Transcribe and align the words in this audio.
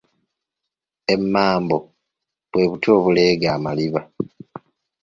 Emmambo 1.13 1.77
bwe 2.51 2.63
buti 2.69 2.87
obuleega 2.97 3.47
amaliba. 3.55 4.01